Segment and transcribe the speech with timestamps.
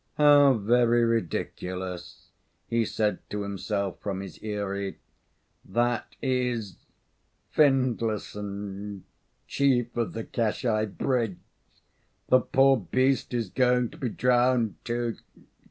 [0.15, 2.31] "How very ridiculous!"
[2.65, 4.97] he said to himself from his eyrie
[5.63, 6.77] "that is
[7.51, 9.03] Findlayson
[9.45, 11.37] chief of the Kashi Bridge.
[12.29, 15.17] The poor beast is going to be drowned, too.